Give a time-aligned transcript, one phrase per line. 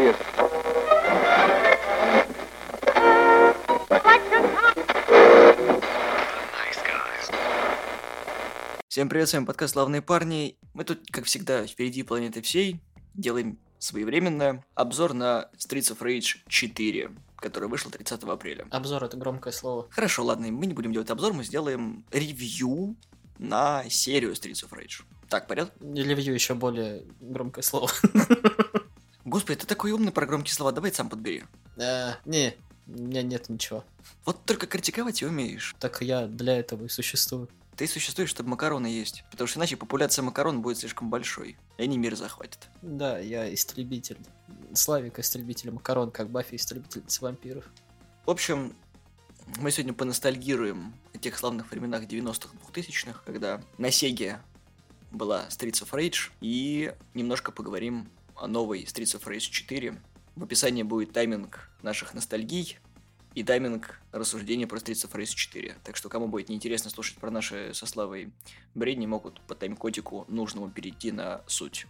[0.00, 0.16] serious.
[8.88, 10.58] Всем привет, с вами подкаст «Славные парни».
[10.74, 12.80] Мы тут, как всегда, впереди планеты всей,
[13.14, 18.66] делаем своевременно обзор на Streets of Rage 4, который вышел 30 апреля.
[18.70, 19.86] Обзор это громкое слово.
[19.90, 22.96] Хорошо, ладно, мы не будем делать обзор, мы сделаем ревью
[23.38, 25.02] на серию Streets of Rage.
[25.28, 25.72] Так, порядок?
[25.80, 27.88] Ревью еще более громкое слово.
[29.30, 31.44] Господи, ты такой умный про громкие слова, давай сам подбери.
[31.76, 32.56] Э, Не,
[32.88, 33.84] у меня нет ничего.
[34.24, 35.76] Вот только критиковать и умеешь.
[35.78, 37.48] Так я для этого и существую.
[37.76, 41.96] Ты существуешь, чтобы макароны есть, потому что иначе популяция макарон будет слишком большой, и они
[41.96, 42.70] мир захватят.
[42.82, 44.18] Да, я истребитель.
[44.74, 47.64] Славик истребитель макарон, как Баффи истребитель вампиров.
[48.26, 48.74] В общем,
[49.58, 54.40] мы сегодня поностальгируем о тех славных временах 90-х, 2000-х, когда на Сеге
[55.12, 58.08] была Streets of Rage, и немножко поговорим
[58.46, 60.00] новой Streets of Rage 4.
[60.36, 62.78] В описании будет тайминг наших ностальгий
[63.34, 65.76] и тайминг рассуждения про Streets of Rage 4.
[65.84, 68.32] Так что, кому будет неинтересно слушать про наши со Славой
[68.74, 71.86] бредни, могут по тайм-кодику нужному перейти на суть.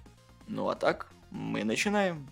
[0.46, 2.28] Ну а так, мы начинаем.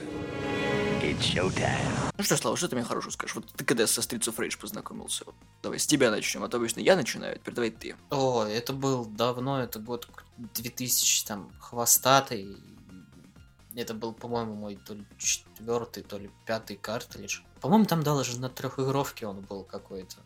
[2.18, 3.36] Ну что, Слава, что ты мне хорошего скажешь?
[3.36, 5.24] Вот ты когда со Streets of Rage познакомился?
[5.24, 7.96] Вот Давай с тебя начнем, а то обычно я начинаю, а теперь давай ты.
[8.10, 12.56] О, это был давно, это год 2000, там, хвостатый.
[13.78, 17.42] Это был, по-моему, мой то ли четвертый, то ли пятый картридж.
[17.60, 20.16] По-моему, там даже на трехигровке он был какой-то.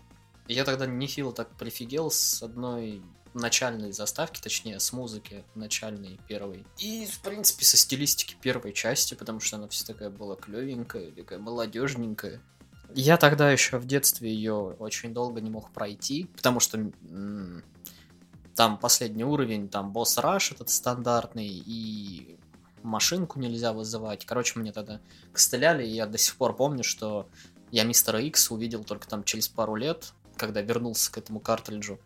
[0.49, 3.03] Я тогда нехило так прифигел с одной
[3.35, 6.65] начальной заставки, точнее, с музыки начальной первой.
[6.79, 11.39] И, в принципе, со стилистики первой части, потому что она вся такая была клевенькая, такая
[11.39, 12.41] молодежненькая.
[12.95, 16.91] Я тогда еще в детстве ее очень долго не мог пройти, потому что
[18.55, 22.39] там последний уровень, там босс раш этот стандартный, и
[22.83, 24.25] машинку нельзя вызывать.
[24.25, 25.01] Короче, мне тогда
[25.33, 27.29] костыляли, и я до сих пор помню, что
[27.71, 31.99] я Мистера Икс увидел только там через пару лет, когда вернулся к этому картриджу.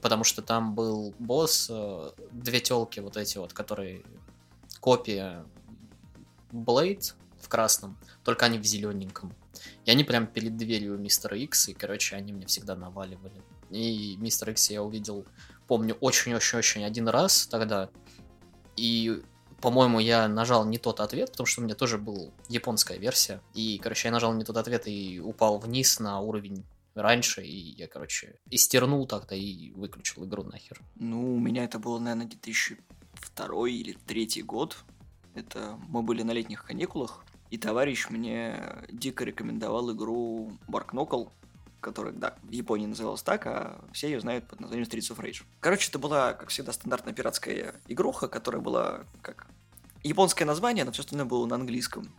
[0.00, 4.02] Потому что там был босс, э, две телки вот эти вот, которые
[4.80, 5.44] копия
[6.50, 9.34] Блейд в красном, только они в зелененьком.
[9.84, 13.42] И они прям перед дверью Мистера Икс, и, короче, они мне всегда наваливали.
[13.70, 15.26] И Мистер Икс я увидел,
[15.66, 17.90] помню, очень-очень-очень один раз тогда.
[18.76, 19.22] И,
[19.60, 23.40] по-моему, я нажал не тот ответ, потому что у меня тоже была японская версия.
[23.54, 27.86] И, короче, я нажал не тот ответ и упал вниз на уровень раньше, и я,
[27.86, 30.80] короче, истернул так-то и выключил игру нахер.
[30.96, 34.76] Ну, у меня это было, наверное, 2002 или 2003 год.
[35.34, 41.30] Это мы были на летних каникулах, и товарищ мне дико рекомендовал игру Bark Knuckle,
[41.80, 45.42] которая, да, в Японии называлась так, а все ее знают под названием Streets of Rage.
[45.60, 49.46] Короче, это была, как всегда, стандартная пиратская игруха, которая была как
[50.02, 52.12] японское название, но все остальное было на английском.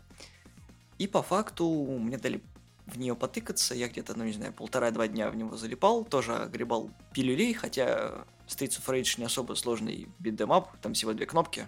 [0.98, 1.68] И по факту
[2.00, 2.42] мне дали
[2.86, 6.90] в нее потыкаться, я где-то, ну не знаю, полтора-два дня в него залипал, тоже огребал
[7.14, 11.68] пилюлей, хотя Streets of Rage не особо сложный битдемап, там всего две кнопки,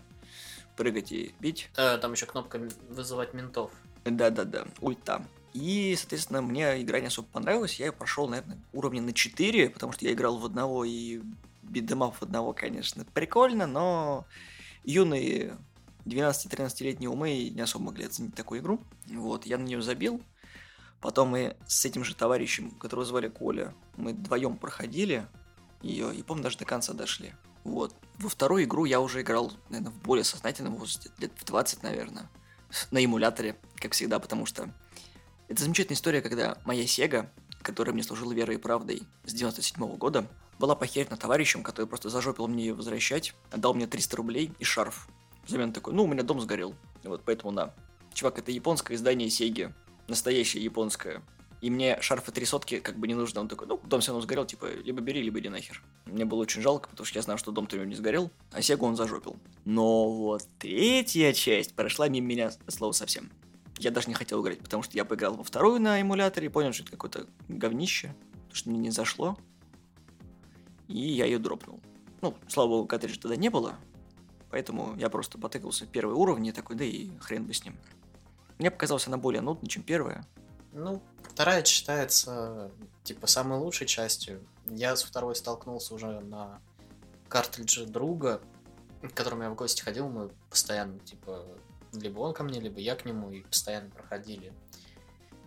[0.78, 1.70] прыгать и бить.
[1.76, 3.72] Э, там еще кнопка вызывать ментов.
[4.06, 5.26] Да-да-да, ульта.
[5.54, 9.92] И, соответственно, мне игра не особо понравилась, я ее прошел, наверное, уровня на 4, потому
[9.94, 11.22] что я играл в одного и
[11.64, 14.26] битдемап в одного, конечно, прикольно, но
[14.84, 15.58] юные
[16.06, 18.80] 12-13-летние умы не особо могли оценить такую игру.
[19.08, 20.22] Вот, я на нее забил.
[21.02, 25.26] Потом мы с этим же товарищем, которого звали Коля, мы вдвоем проходили
[25.82, 27.34] ее, и, помню, даже до конца дошли.
[27.64, 27.96] Вот.
[28.18, 32.30] Во вторую игру я уже играл, наверное, в более сознательном возрасте, лет в 20, наверное,
[32.92, 34.74] на эмуляторе, как всегда, потому что
[35.50, 37.30] это замечательная история, когда моя Сега,
[37.62, 40.28] которая мне служила верой и правдой с 97 года,
[40.60, 45.10] была похерена товарищем, который просто зажопил мне ее возвращать, отдал мне 300 рублей и шарф.
[45.46, 46.76] Взамен такой, ну, у меня дом сгорел.
[47.04, 47.74] Вот, поэтому на.
[48.14, 49.74] Чувак, это японское издание Сеги,
[50.08, 51.24] настоящее японское.
[51.62, 53.42] И мне шарфы три сотки как бы не нужно.
[53.42, 55.82] Он такой, ну, дом все равно сгорел, типа, либо бери, либо иди нахер.
[56.06, 58.62] Мне было очень жалко, потому что я знал, что дом-то у него не сгорел, а
[58.62, 59.38] Сегу он зажопил.
[59.66, 63.32] Но вот третья часть прошла мимо меня, слово совсем.
[63.80, 66.74] Я даже не хотел играть, потому что я поиграл во вторую на эмуляторе и понял,
[66.74, 68.14] что это какое-то говнище,
[68.52, 69.38] что мне не зашло.
[70.90, 71.80] И я ее дропнул.
[72.22, 73.76] Ну, слава богу, картриджа тогда не было,
[74.50, 77.78] поэтому я просто потыкался в первый уровень и такой, да и хрен бы с ним.
[78.58, 80.28] Мне показалось она более нудной, чем первая.
[80.74, 82.72] Ну, вторая считается,
[83.04, 84.46] типа, самой лучшей частью.
[84.68, 86.60] Я с второй столкнулся уже на
[87.30, 88.42] картридже друга,
[89.02, 91.46] к которому я в гости ходил, мы постоянно, типа,
[91.94, 94.54] либо он ко мне, либо я к нему, и постоянно проходили.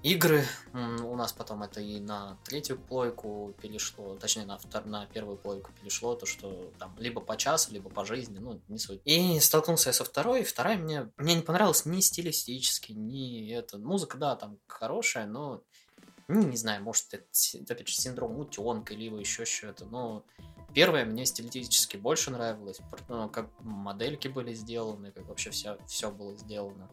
[0.02, 0.44] игры.
[0.72, 4.84] У нас потом это и на третью плойку перешло, точнее на, втор...
[4.84, 8.78] на первую плойку перешло, то что там либо по часу, либо по жизни, ну, не
[8.78, 9.00] суть.
[9.04, 13.78] И столкнулся я со второй, вторая мне, мне не понравилась ни стилистически, ни это.
[13.78, 15.62] Музыка, да, там хорошая, но
[16.28, 17.26] ну, не знаю, может, это,
[17.72, 20.24] опять же, синдром утенка, либо еще что-то, но
[20.74, 26.36] первая мне стилистически больше нравилась, ну, как модельки были сделаны, как вообще все, все было
[26.36, 26.88] сделано.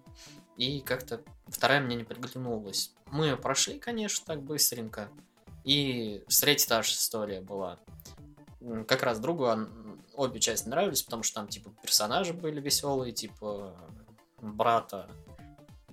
[0.58, 2.94] И как-то вторая мне не приглянулась.
[3.08, 5.10] Мы ее прошли, конечно, так быстренько.
[5.64, 7.80] И третья та же история была.
[8.88, 9.48] Как раз другу
[10.16, 13.76] обе части нравились, потому что там, типа, персонажи были веселые, типа,
[14.42, 15.10] брата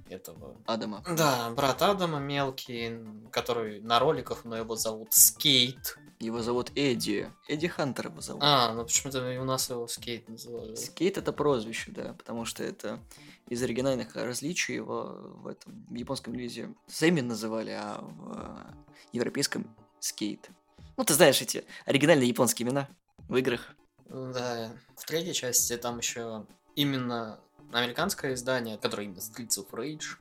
[0.09, 0.57] этого...
[0.67, 1.05] Адама.
[1.17, 5.99] Да, брат Адама мелкий, который на роликах, но его зовут Скейт.
[6.19, 7.31] Его зовут Эдди.
[7.47, 8.43] Эдди Хантер его зовут.
[8.45, 10.79] А, ну почему-то у нас его Скейт называют.
[10.79, 13.01] Скейт это прозвище, да, потому что это
[13.49, 18.75] из оригинальных различий его в этом в японском релизе Сэмми называли, а в
[19.13, 20.49] европейском Скейт.
[20.97, 22.89] Ну, ты знаешь эти оригинальные японские имена
[23.29, 23.75] в играх.
[24.09, 27.41] Да, в третьей части там еще именно
[27.73, 30.17] американское издание, которое именно Streets of Rage.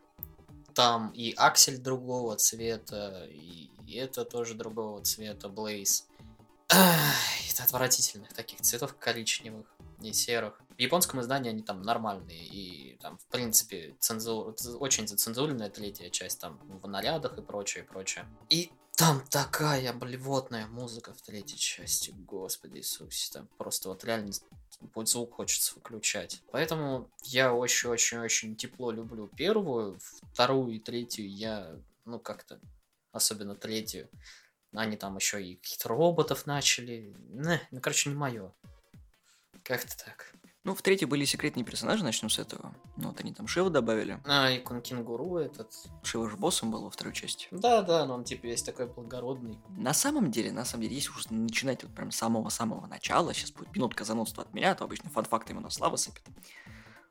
[0.74, 6.04] Там и аксель другого цвета, и это тоже другого цвета, Blaze.
[6.68, 9.68] Это отвратительных таких цветов коричневых
[10.02, 10.60] и серых.
[10.78, 14.56] В японском издании они там нормальные, и там, в принципе, цензур...
[14.80, 18.26] очень зацензуренная третья часть, там, в нарядах и прочее, прочее.
[18.50, 24.32] И там такая блевотная музыка в третьей части, господи Иисусе, там просто вот реально
[24.94, 26.42] будет звук хочется выключать.
[26.52, 30.00] Поэтому я очень-очень-очень тепло люблю первую,
[30.34, 32.60] вторую и третью я, ну как-то,
[33.16, 34.10] особенно третью,
[34.74, 37.16] они там еще и каких-то роботов начали.
[37.30, 38.54] Не, ну, короче, не мое.
[39.64, 40.34] Как-то так.
[40.66, 42.74] Ну, в третьей были секретные персонажи, начнем с этого.
[42.98, 44.20] Ну, вот они там Шива добавили.
[44.26, 45.72] А, и Кенгуру этот.
[46.02, 47.48] Шива же боссом был во второй части.
[47.52, 49.60] Да, да, но он типа весь такой благородный.
[49.70, 53.52] На самом деле, на самом деле, если уж начинать вот прям с самого-самого начала, сейчас
[53.52, 56.24] будет минутка занудства от меня, то обычно фан-факты именно Слава сыпет.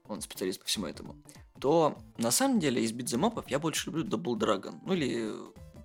[0.09, 1.17] Он специалист по всему этому.
[1.61, 4.81] То, на самом деле, из битземапов я больше люблю Double Dragon.
[4.85, 5.33] Ну, или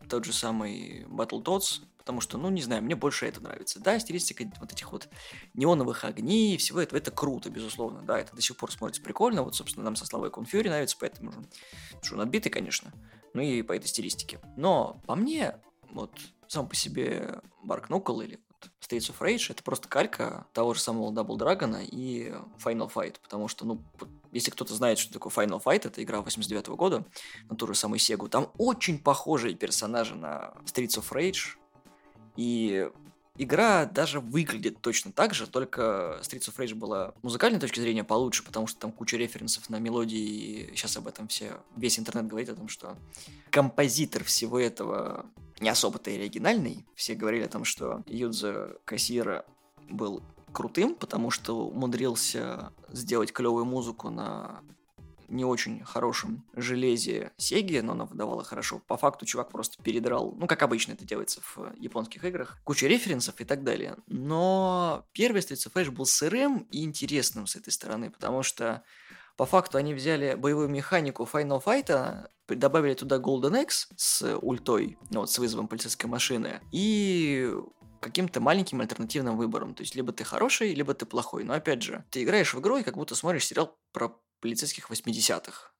[0.09, 3.79] тот же самый Battletoads, потому что, ну, не знаю, мне больше это нравится.
[3.79, 5.07] Да, стилистика вот этих вот
[5.53, 9.56] неоновых огней, всего этого, это круто, безусловно, да, это до сих пор смотрится прикольно, вот,
[9.56, 11.31] собственно, нам со Славой Конфьюри нравится, поэтому,
[12.01, 12.91] что, надбитый, конечно,
[13.33, 14.39] ну и по этой стилистике.
[14.57, 15.56] Но, по мне,
[15.91, 16.12] вот,
[16.47, 18.39] сам по себе Барк Нукл или
[18.81, 23.47] States of Rage это просто калька того же самого Double Dragon и Final Fight, потому
[23.47, 23.83] что, ну,
[24.31, 27.05] если кто-то знает, что такое Final Fight, это игра 89 -го года
[27.49, 31.57] на ту же самую Сегу, там очень похожие персонажи на Streets of Rage,
[32.35, 32.89] и
[33.37, 38.43] игра даже выглядит точно так же, только Streets of Rage была музыкальной точки зрения получше,
[38.43, 42.49] потому что там куча референсов на мелодии, и сейчас об этом все, весь интернет говорит
[42.49, 42.97] о том, что
[43.49, 45.25] композитор всего этого
[45.59, 46.85] не особо-то оригинальный.
[46.95, 49.45] Все говорили о том, что Юдза Кассира
[49.89, 54.62] был крутым, потому что умудрился сделать клевую музыку на
[55.30, 58.81] не очень хорошем железе Сеги, но она выдавала хорошо.
[58.88, 63.40] По факту чувак просто передрал, ну, как обычно это делается в японских играх, куча референсов
[63.40, 63.96] и так далее.
[64.07, 68.84] Но первый Streets of Rage был сырым и интересным с этой стороны, потому что
[69.38, 75.22] по факту они взяли боевую механику Final Fight, добавили туда Golden X с ультой, ну,
[75.22, 77.54] вот с вызовом полицейской машины, и
[78.00, 79.74] каким-то маленьким альтернативным выбором.
[79.74, 81.44] То есть либо ты хороший, либо ты плохой.
[81.44, 85.72] Но опять же, ты играешь в игру и как будто смотришь сериал про полицейских 80-х.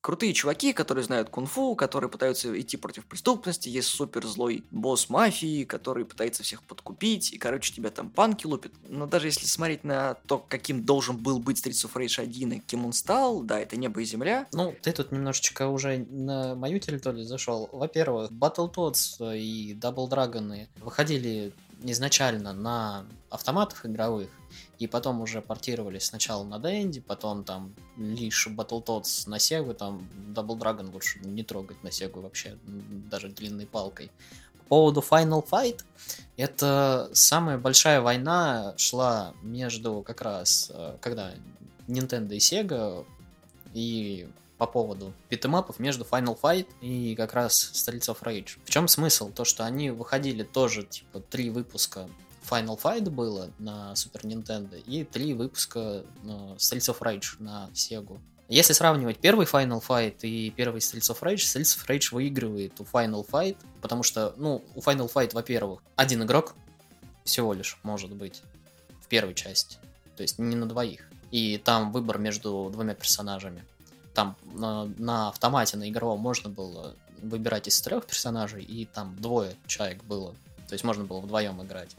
[0.00, 5.64] Крутые чуваки, которые знают кунг-фу, которые пытаются идти против преступности, есть супер злой босс мафии,
[5.64, 8.72] который пытается всех подкупить, и, короче, тебя там панки лупят.
[8.88, 12.58] Но даже если смотреть на то, каким должен был быть Streets of Rage 1 и
[12.60, 14.46] кем он стал, да, это небо и земля.
[14.52, 17.68] Ну, ты тут немножечко уже на мою территорию зашел.
[17.72, 24.30] Во-первых, Battletoads и Double Dragon выходили изначально на автоматах игровых,
[24.78, 30.58] и потом уже портировались сначала на Денди, потом там лишь Battletoads на Сегу, там Double
[30.58, 34.10] Dragon лучше не трогать на Сегу вообще, даже длинной палкой.
[34.58, 35.82] По поводу Final Fight,
[36.36, 41.32] это самая большая война шла между как раз, э, когда
[41.86, 43.06] Nintendo и Sega,
[43.72, 48.58] и по поводу битэмапов между Final Fight и как раз Streets of Rage.
[48.64, 49.30] В чем смысл?
[49.30, 52.08] То, что они выходили тоже, типа, три выпуска
[52.48, 58.18] Final Fight было на Super Nintendo и три выпуска на Streets of Rage на Sega.
[58.48, 62.84] Если сравнивать первый Final Fight и первый Streets of Rage, Streets of Rage выигрывает у
[62.84, 66.54] Final Fight, потому что, ну, у Final Fight, во-первых, один игрок
[67.24, 68.42] всего лишь может быть
[69.02, 69.76] в первой части,
[70.16, 71.08] то есть не на двоих.
[71.30, 73.62] И там выбор между двумя персонажами
[74.18, 79.54] там на, на автомате, на игровом можно было выбирать из трех персонажей, и там двое
[79.68, 80.34] человек было.
[80.66, 81.94] То есть можно было вдвоем играть.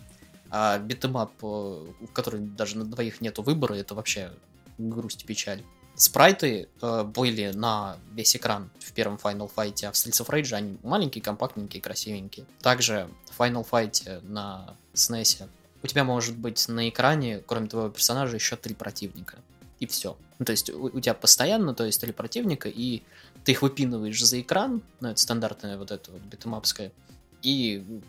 [0.49, 4.33] А beat 'em up, э, в который даже на двоих нету выбора, это вообще
[4.77, 5.63] грусть и печаль.
[5.95, 10.53] Спрайты э, были на весь экран в первом Final Fight, а в Streets of Rage
[10.53, 12.45] они маленькие, компактненькие, красивенькие.
[12.59, 15.47] Также в Final Fight на SNES
[15.81, 19.37] у тебя может быть на экране, кроме твоего персонажа, еще три противника.
[19.79, 20.17] И все.
[20.39, 23.03] Ну, то есть у, у тебя постоянно, то есть три противника, и
[23.43, 26.91] ты их выпинываешь за экран, ну, это стандартная вот эта вот beat 'em up ская,
[27.41, 28.01] и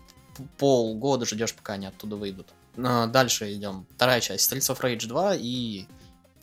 [0.59, 2.49] полгода ждешь, пока они оттуда выйдут.
[2.77, 3.87] Но дальше идем.
[3.97, 5.87] Вторая часть Streets of Rage 2 и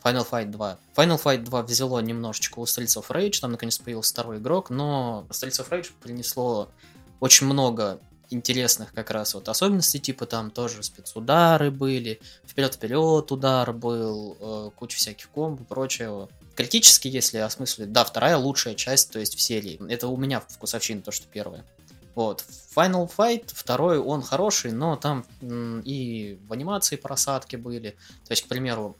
[0.02, 0.78] Final Fight 2.
[0.96, 5.26] Final Fight 2 взяло немножечко у Streets of Rage, там наконец появился второй игрок, но
[5.30, 6.70] Streets of Rage принесло
[7.20, 7.98] очень много
[8.30, 14.96] интересных как раз вот особенностей, типа там тоже спецудары были, вперед-вперед удар был, э, куча
[14.96, 16.28] всяких комбо прочего.
[16.54, 19.80] Критически, если осмыслить, да, вторая лучшая часть, то есть в серии.
[19.90, 21.64] Это у меня вкусовщина, то, что первая.
[22.14, 22.44] Вот.
[22.74, 27.90] Final Fight, второй, он хороший, но там и в анимации просадки были.
[28.26, 28.96] То есть, к примеру,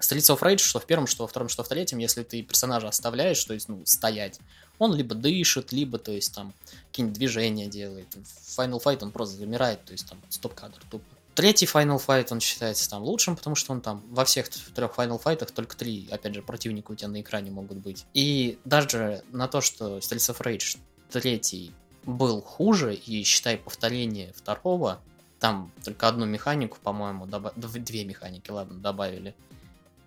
[0.00, 2.88] Streets of Rage, что в первом, что во втором, что в третьем, если ты персонажа
[2.88, 4.40] оставляешь, то есть, ну, стоять,
[4.80, 6.52] он либо дышит, либо, то есть, там,
[6.88, 8.08] какие-нибудь движения делает.
[8.14, 11.04] В Final Fight он просто замирает, то есть, там, стоп-кадр тупо.
[11.34, 15.22] Третий Final Fight, он считается там лучшим, потому что он там во всех трех Final
[15.22, 18.04] Fight только три, опять же, противника у тебя на экране могут быть.
[18.14, 20.78] И даже на то, что Streets of Rage
[21.10, 21.72] третий
[22.04, 25.00] был хуже, и считай повторение второго,
[25.38, 27.54] там только одну механику, по-моему, добав...
[27.54, 29.34] две механики, ладно, добавили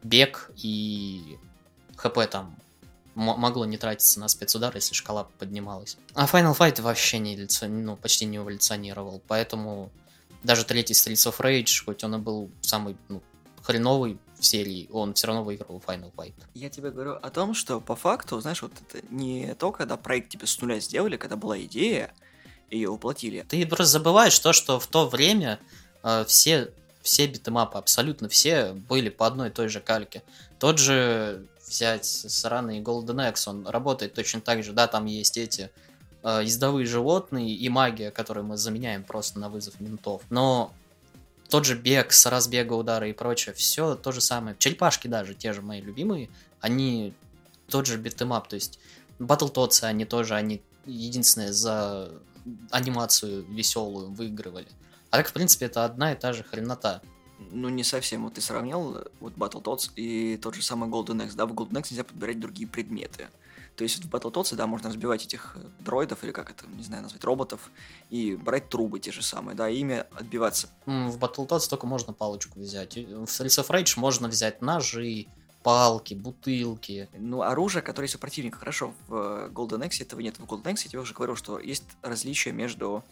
[0.04, 1.38] бег и
[1.96, 2.56] хп там
[3.16, 5.98] могло не тратиться на спецудар, если шкала поднималась.
[6.14, 9.92] А Final Fight вообще не ну, почти не эволюционировал, поэтому
[10.44, 13.22] даже третий Streets of Rage, хоть он и был самый ну,
[13.62, 16.34] хреновый в серии, он все равно выиграл Final Fight.
[16.54, 20.30] Я тебе говорю о том, что по факту, знаешь, вот это не то, когда проект
[20.30, 22.14] тебе с нуля сделали, когда была идея,
[22.70, 23.46] ее уплатили.
[23.48, 25.60] Ты просто забываешь то, что в то время
[26.04, 26.72] э, все
[27.04, 30.24] все битэмапы, абсолютно все были по одной и той же кальке.
[30.58, 35.72] Тот же взять сраный Golden Axe, он работает точно так же, да, там есть эти
[36.24, 40.22] э, ездовые животные и магия, которую мы заменяем просто на вызов ментов.
[40.30, 40.74] Но
[41.50, 44.56] тот же бег с разбега удара и прочее, все то же самое.
[44.58, 46.30] Черепашки даже, те же мои любимые,
[46.62, 47.14] они
[47.68, 48.80] тот же beat 'em up, то есть
[49.20, 52.12] Battletoads, они тоже, они единственное за
[52.72, 54.68] анимацию веселую выигрывали.
[55.10, 57.02] А так, в принципе, это одна и та же хренота.
[57.52, 58.24] Ну, не совсем.
[58.24, 61.36] Вот ты сравнил вот Battletoads и тот же самый Golden Axe.
[61.36, 63.28] Да, в Golden Axe нельзя подбирать другие предметы.
[63.76, 67.02] То есть в Battletoads, да, можно разбивать этих э, дроидов, или как это, не знаю,
[67.04, 67.72] назвать, роботов,
[68.12, 70.70] и брать трубы те же самые, да, и ими отбиваться.
[70.86, 72.96] В Battletoads только можно палочку взять.
[72.96, 75.26] В Streets of Rage можно взять ножи,
[75.64, 77.10] палки, бутылки.
[77.18, 78.60] Ну, оружие, которое есть у противника.
[78.60, 80.38] Хорошо, в э, Golden Axe этого нет.
[80.38, 83.04] В Golden Axe я тебе уже говорил, что есть различия между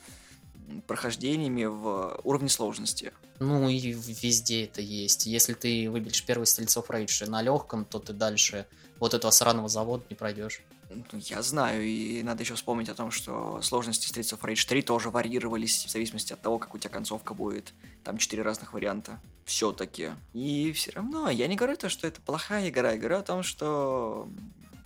[0.87, 3.13] прохождениями в уровне сложности.
[3.39, 5.25] Ну и везде это есть.
[5.25, 8.67] Если ты выберешь первый Стрельцов Рейдж на легком, то ты дальше
[8.99, 10.61] вот этого сраного завода не пройдешь.
[10.93, 14.81] Ну, я знаю, и надо еще вспомнить о том, что сложности Streets of Rage 3
[14.81, 17.73] тоже варьировались в зависимости от того, как у тебя концовка будет.
[18.03, 19.19] Там четыре разных варианта.
[19.45, 20.11] Все-таки.
[20.33, 23.41] И все равно, я не говорю то, что это плохая игра, я говорю о том,
[23.41, 24.29] что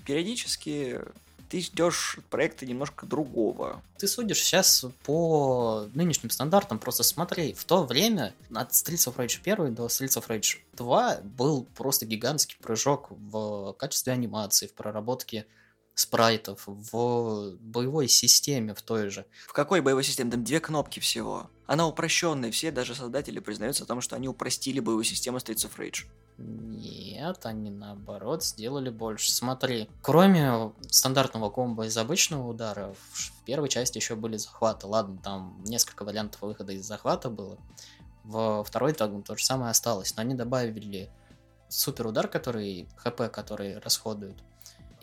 [0.05, 1.01] периодически
[1.49, 3.81] ты ждешь проекта немножко другого.
[3.97, 9.39] Ты судишь сейчас по нынешним стандартам, просто смотри, в то время от Streets of Rage
[9.43, 15.45] 1 до Streets of Rage 2 был просто гигантский прыжок в качестве анимации, в проработке
[15.95, 19.25] спрайтов, в боевой системе в той же.
[19.47, 20.31] В какой боевой системе?
[20.31, 21.49] Там две кнопки всего.
[21.65, 25.77] Она упрощенная, все даже создатели признаются о том, что они упростили боевую систему Streets of
[25.77, 26.05] Rage.
[26.37, 29.31] Нет, они наоборот сделали больше.
[29.31, 34.85] Смотри, кроме стандартного комбо из обычного удара, в первой части еще были захваты.
[34.85, 37.57] Ладно, там несколько вариантов выхода из захвата было.
[38.25, 41.09] Во второй там то же самое осталось, но они добавили
[41.69, 44.37] супер удар, который ХП, который расходует.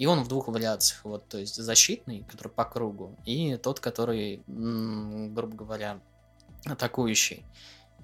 [0.02, 4.42] И он в двух вариациях, вот, то есть защитный, который по кругу, и тот, который,
[4.48, 6.00] грубо говоря,
[6.64, 7.44] атакующий.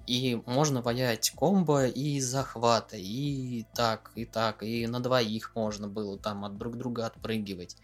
[0.06, 6.16] И можно ваять комбо и захвата, и так, и так, и на двоих можно было
[6.16, 7.76] там от друг друга отпрыгивать.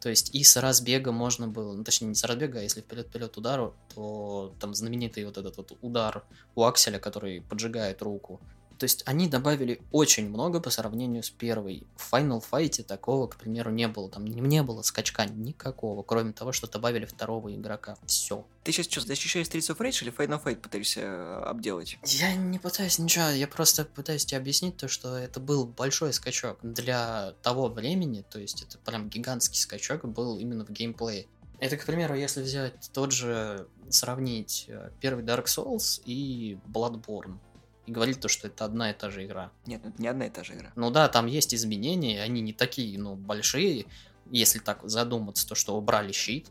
[0.00, 3.36] То есть и с разбега можно было, ну, точнее не с разбега, а если вперед-вперед
[3.36, 6.24] удару, то там знаменитый вот этот вот удар
[6.56, 8.40] у Акселя, который поджигает руку,
[8.78, 11.84] То есть они добавили очень много по сравнению с первой.
[11.96, 14.08] В Final Fight такого, к примеру, не было.
[14.08, 17.96] Там не было скачка никакого, кроме того, что добавили второго игрока.
[18.06, 18.44] Все.
[18.64, 21.98] Ты сейчас что, защищаешь Streets of Rage или Final Fight пытаешься э, обделать?
[22.04, 26.58] Я не пытаюсь ничего, я просто пытаюсь тебе объяснить то, что это был большой скачок
[26.62, 31.26] для того времени, то есть это прям гигантский скачок был именно в геймплее.
[31.58, 37.38] Это, к примеру, если взять тот же, сравнить э, первый Dark Souls и Bloodborne
[37.86, 39.50] и говорить то, что это одна и та же игра.
[39.66, 40.72] Нет, это не одна и та же игра.
[40.76, 43.86] Ну да, там есть изменения, они не такие, ну, большие,
[44.30, 46.48] если так задуматься, то, что убрали щит,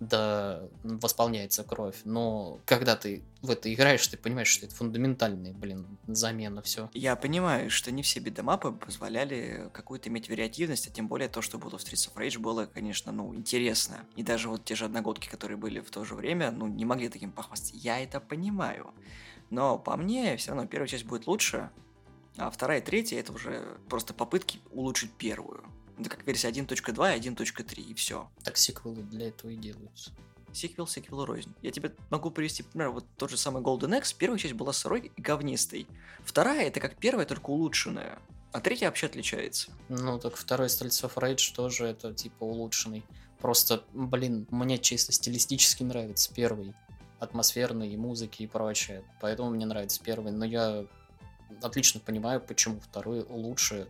[0.00, 1.96] да восполняется кровь.
[2.04, 6.90] Но когда ты в это играешь, ты понимаешь, что это фундаментальная, блин, замена все.
[6.94, 11.58] Я понимаю, что не все битэмапы позволяли какую-то иметь вариативность, а тем более то, что
[11.58, 13.98] было в Streets of Rage, было, конечно, ну, интересно.
[14.16, 17.10] И даже вот те же одногодки, которые были в то же время, ну, не могли
[17.10, 17.76] таким похвастаться.
[17.76, 18.94] Я это понимаю.
[19.50, 21.70] Но по мне, все равно первая часть будет лучше,
[22.36, 25.64] а вторая и третья это уже просто попытки улучшить первую.
[25.98, 28.30] Это как версия 1.2 и 1.3, и все.
[28.44, 30.12] Так сиквелы для этого и делаются.
[30.52, 31.54] Сиквел, сиквел рознь.
[31.62, 34.14] Я тебе могу привести, например, вот тот же самый Golden Axe.
[34.16, 35.86] Первая часть была сырой и говнистой.
[36.24, 38.18] Вторая это как первая, только улучшенная.
[38.52, 39.70] А третья вообще отличается.
[39.88, 43.04] Ну, так второй Streets of Rage тоже это типа улучшенный.
[43.38, 46.74] Просто, блин, мне чисто стилистически нравится первый
[47.20, 49.04] атмосферной, и музыки и прочее.
[49.20, 50.84] Поэтому мне нравится первый, но я
[51.62, 53.86] отлично понимаю, почему второй лучше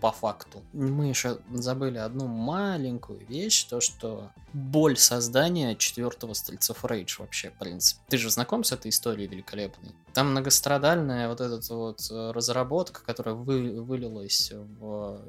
[0.00, 0.62] по факту.
[0.72, 7.54] Мы еще забыли одну маленькую вещь, то что боль создания четвертого Стрельцов Рейдж вообще, в
[7.54, 8.00] принципе.
[8.08, 9.92] Ты же знаком с этой историей великолепной?
[10.12, 15.20] Там многострадальная вот эта вот э, разработка, которая вы, вылилась в,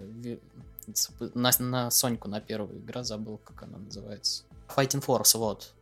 [1.33, 4.43] на, на Соньку, на первую игра, забыл, как она называется.
[4.67, 5.73] Fighting Force, вот.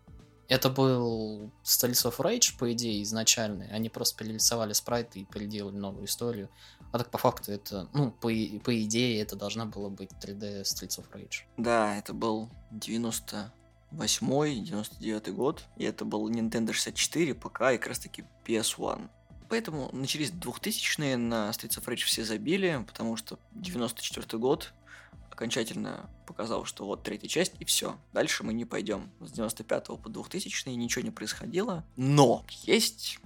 [0.48, 3.68] Это был Streets of Rage, по идее, изначальный.
[3.70, 6.50] Они просто перерисовали спрайты и переделали новую историю.
[6.92, 8.30] А так по факту это, ну, по,
[8.64, 11.44] по идее, это должна была быть 3D Streets of Rage.
[11.58, 15.64] Да, это был 98 99 год.
[15.78, 19.10] И это был Nintendo 64, ПК и как раз таки PS1.
[19.50, 24.74] Поэтому начались 2000-е, на Streets of Rage все забили, потому что 94 год,
[25.36, 27.98] окончательно показал, что вот третья часть, и все.
[28.14, 29.12] Дальше мы не пойдем.
[29.20, 31.84] С 95 по 2000 ничего не происходило.
[31.98, 33.20] Но есть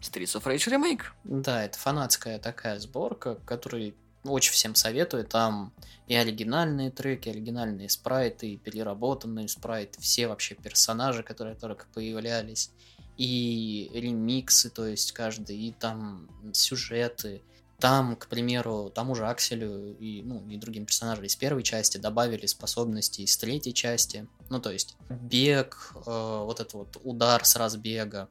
[0.00, 1.02] Streets of Rage Remake.
[1.24, 5.24] Да, это фанатская такая сборка, которую очень всем советую.
[5.24, 5.72] Там
[6.06, 12.70] и оригинальные треки, оригинальные спрайты, и переработанные спрайты, все вообще персонажи, которые только появлялись,
[13.16, 17.42] и ремиксы, то есть каждый, и там сюжеты,
[17.80, 22.46] там, к примеру, тому же Акселю и, ну, и другим персонажам из первой части добавили
[22.46, 24.26] способности из третьей части.
[24.50, 28.28] Ну, то есть бег, э, вот этот вот удар с разбега,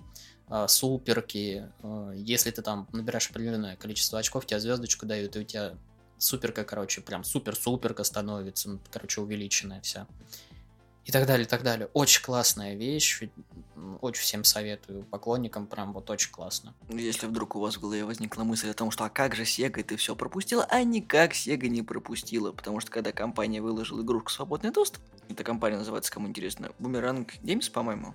[0.49, 1.63] э, суперки.
[1.81, 5.75] Э, если ты там набираешь определенное количество очков, тебе звездочку дают, и у тебя
[6.17, 10.07] суперка, короче, прям супер-суперка становится, ну, короче, увеличенная вся
[11.08, 11.89] и так далее, и так далее.
[11.93, 13.24] Очень классная вещь,
[14.02, 16.76] очень всем советую, поклонникам прям вот очень классно.
[16.89, 19.82] Если вдруг у вас в голове возникла мысль о том, что а как же Sega
[19.84, 24.72] ты все пропустила, а никак Sega не пропустила, потому что когда компания выложила игрушку «Свободный
[24.72, 28.13] доступ», эта компания называется, кому интересно, Boomerang Games, по-моему,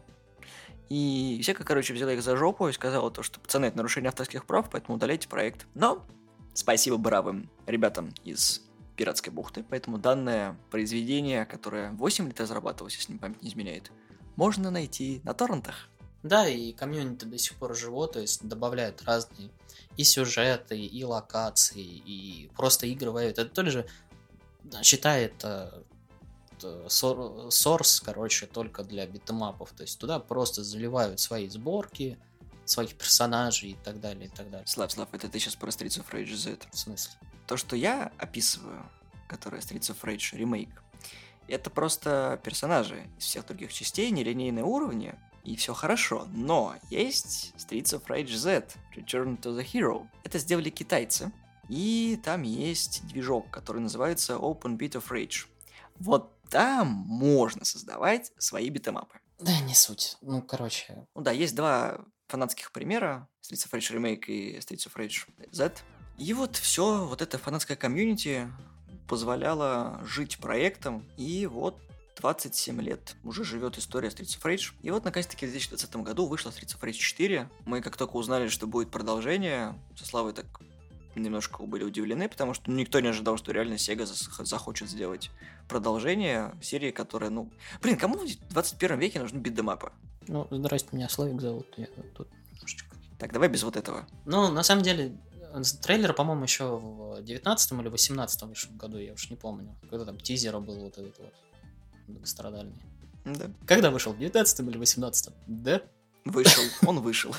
[0.91, 4.45] и Sega, короче, взяла их за жопу и сказала то, что пацаны, это нарушение авторских
[4.45, 5.67] прав, поэтому удаляйте проект.
[5.73, 6.05] Но
[6.53, 8.61] спасибо бравым ребятам из
[8.97, 13.91] пиратской бухты, поэтому данное произведение, которое 8 лет разрабатывалось, если не память не изменяет,
[14.37, 15.89] можно найти на торрентах.
[16.23, 19.51] Да, и комьюнити до сих пор живо, то есть добавляют разные
[19.97, 23.39] и сюжеты, и локации, и просто игры воюют.
[23.39, 23.87] Это тоже же
[24.83, 25.45] считает
[26.61, 29.73] source, короче, только для битэмапов.
[29.73, 32.17] То есть туда просто заливают свои сборки,
[32.65, 34.67] своих персонажей и так далее, и так далее.
[34.69, 36.59] Слав, Слав, это ты сейчас про Streets of Rage Z.
[36.71, 37.13] В смысле?
[37.47, 38.89] То, что я описываю,
[39.29, 40.83] которое Streets of Rage ремейк,
[41.49, 46.27] это просто персонажи из всех других частей, нелинейные уровни, и все хорошо.
[46.33, 50.07] Но есть Streets of Rage Z, Return to the Hero.
[50.25, 51.33] Это сделали китайцы,
[51.69, 55.47] и там есть движок, который называется Open Beat of Rage.
[55.97, 59.19] Вот там можно создавать свои битэмапы.
[59.39, 60.17] Да, не суть.
[60.21, 61.07] Ну, короче.
[61.15, 63.29] Ну да, есть два фанатских примера.
[63.43, 65.73] Streets of Rage Remake и Streets of Rage Z.
[66.23, 68.47] И вот все, вот это фанатское комьюнити
[69.09, 71.77] позволяло жить проектом, и вот
[72.21, 74.73] 27 лет уже живет история Streets of Rage.
[74.83, 77.49] И вот, наконец-таки, в 2020 году вышла Streets of Rage 4.
[77.67, 80.47] Мы как только узнали, что будет продолжение, со Славой так
[81.17, 84.07] немножко были удивлены, потому что никто не ожидал, что реально Sega
[84.45, 85.33] захочет сделать
[85.69, 87.51] продолжение серии, которая, ну...
[87.81, 89.91] Блин, кому в 21 веке нужны битдемапы?
[90.29, 92.95] Ну, здрасте, меня Славик зовут, я тут немножечко...
[93.19, 94.07] Так, давай без вот этого.
[94.25, 95.17] Ну, на самом деле,
[95.83, 99.77] трейлер, по-моему, еще в 19 или 18 вышел году, я уж не помню.
[99.88, 101.33] Когда там тизера был вот этот вот
[102.09, 102.81] многострадальный.
[103.25, 103.51] Да.
[103.67, 104.12] Когда вышел?
[104.12, 105.83] В 19 или 18 Да?
[106.25, 107.35] Вышел, он вышел.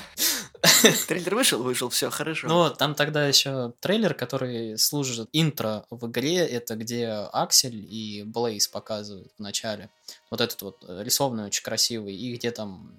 [1.08, 2.48] Трейлер вышел, вышел, все хорошо.
[2.48, 8.68] Ну, там тогда еще трейлер, который служит интро в игре, это где Аксель и Блейз
[8.68, 9.90] показывают в начале.
[10.30, 12.98] Вот этот вот рисованный очень красивый, и где там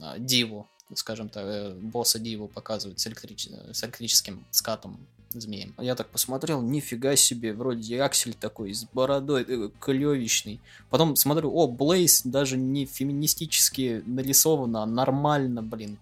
[0.00, 3.48] а, Диву, скажем так, э, босса Диву показывают с, электрич...
[3.72, 4.98] с электрическим скатом
[5.30, 5.74] змеем.
[5.78, 10.60] Я так посмотрел, нифига себе, вроде Аксель такой с бородой, э, клевищный.
[10.90, 15.98] Потом смотрю, о, Блейз даже не феминистически нарисовано, а нормально, блин.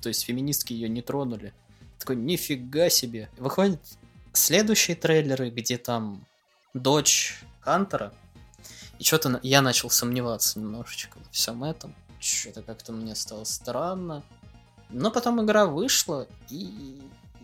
[0.00, 1.52] То есть феминистки ее не тронули.
[1.98, 3.28] Такой, нифига себе.
[3.38, 3.80] Выходят
[4.32, 6.24] следующие трейлеры, где там
[6.74, 8.12] дочь Хантера.
[8.98, 11.94] И что-то я начал сомневаться немножечко во всем этом.
[12.20, 14.22] Что-то как-то мне стало странно.
[14.90, 17.00] Но потом игра вышла, и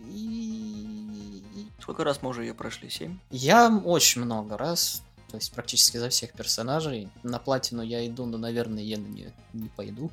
[0.09, 1.67] и...
[1.79, 2.89] Сколько раз мы уже ее прошли?
[2.89, 3.17] Семь?
[3.29, 5.03] Я очень много раз.
[5.29, 7.09] То есть практически за всех персонажей.
[7.23, 10.09] На платину я иду, но, наверное, я на нее не пойду.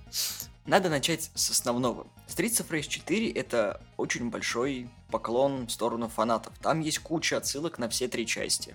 [0.66, 2.06] Надо начать с основного.
[2.26, 6.54] Streets of Rage 4 это очень большой поклон в сторону фанатов.
[6.60, 8.74] Там есть куча отсылок на все три части.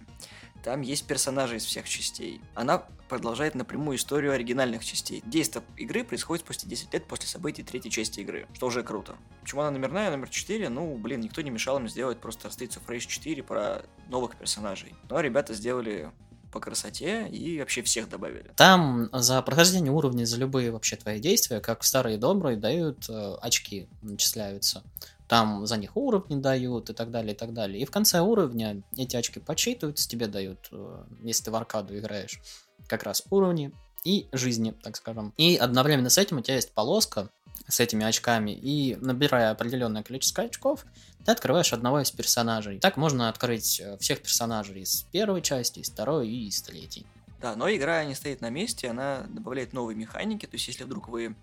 [0.64, 2.42] Там есть персонажи из всех частей.
[2.56, 5.22] Она продолжает напрямую историю оригинальных частей.
[5.26, 9.16] Действие игры происходит спустя 10 лет после событий третьей части игры, что уже круто.
[9.42, 10.70] Почему она номерная, номер 4?
[10.70, 14.96] Ну, блин, никто не мешал им сделать просто Streets of Rage 4 про новых персонажей.
[15.10, 16.12] Но ребята сделали
[16.52, 18.52] по красоте и вообще всех добавили.
[18.56, 23.36] Там за прохождение уровней, за любые вообще твои действия, как в старые добрые, дают э,
[23.42, 24.84] очки, начисляются
[25.30, 27.80] там за них уровни дают и так далее, и так далее.
[27.80, 32.42] И в конце уровня эти очки подсчитываются, тебе дают, э, если ты в аркаду играешь,
[32.88, 33.72] как раз уровни
[34.04, 35.34] и жизни, так скажем.
[35.38, 37.30] И одновременно с этим у тебя есть полоска
[37.68, 40.88] с этими очками, и набирая определенное количество очков,
[41.24, 42.80] ты открываешь одного из персонажей.
[42.80, 47.06] Так можно открыть э, всех персонажей из первой части, из второй и из третьей.
[47.40, 51.08] Да, но игра не стоит на месте, она добавляет новые механики, то есть если вдруг
[51.08, 51.36] вы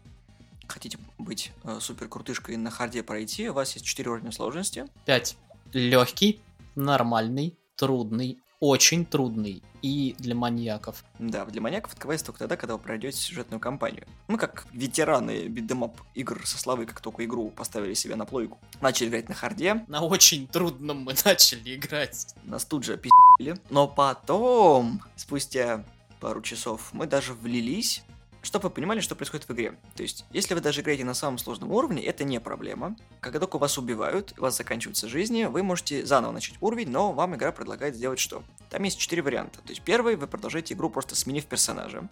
[0.68, 4.86] хотите быть э, супер крутышкой на харде пройти, у вас есть 4 уровня сложности.
[5.04, 5.36] 5.
[5.72, 6.40] Легкий,
[6.74, 11.04] нормальный, трудный, очень трудный и для маньяков.
[11.18, 14.06] Да, для маньяков открывается только тогда, когда вы пройдете сюжетную кампанию.
[14.28, 19.08] Мы как ветераны бидемап игр со славой, как только игру поставили себе на плойку, начали
[19.08, 19.84] играть на харде.
[19.88, 22.34] На очень трудном мы начали играть.
[22.44, 23.54] Нас тут же пи***ли.
[23.70, 25.84] Но потом, спустя
[26.20, 28.02] пару часов, мы даже влились
[28.46, 29.76] чтобы вы понимали, что происходит в игре.
[29.96, 32.96] То есть, если вы даже играете на самом сложном уровне, это не проблема.
[33.20, 37.34] Когда только вас убивают, у вас заканчиваются жизни, вы можете заново начать уровень, но вам
[37.34, 38.44] игра предлагает сделать что?
[38.70, 39.58] Там есть четыре варианта.
[39.60, 42.08] То есть, первый, вы продолжаете игру просто сменив персонажа.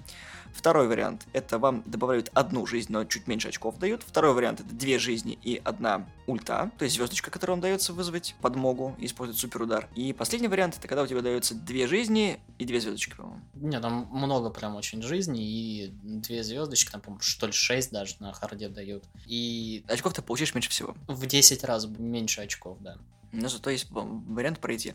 [0.54, 4.02] Второй вариант, это вам добавляют одну жизнь, но чуть меньше очков дают.
[4.04, 8.34] Второй вариант, это две жизни и одна ульта, то есть звездочка, которая вам дается вызвать
[8.40, 9.88] подмогу и использовать суперудар.
[9.96, 13.40] И последний вариант, это когда у тебя дается две жизни и две звездочки, по-моему.
[13.54, 15.88] Не, там много прям очень жизней и
[16.24, 19.04] две звездочки, там, по-моему, что ли, шесть даже на харде дают.
[19.26, 19.84] И...
[19.88, 20.94] Очков ты получишь меньше всего.
[21.06, 22.96] В 10 раз меньше очков, да.
[23.32, 24.94] Ну, зато есть вариант пройти.